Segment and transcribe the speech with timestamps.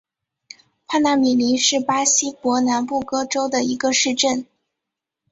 [0.87, 4.47] 帕纳米林是巴西伯南布哥州的一个市镇。